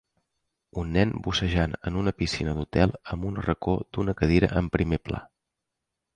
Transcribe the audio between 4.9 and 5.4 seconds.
pla